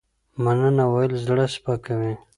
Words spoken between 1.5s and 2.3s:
سپکوي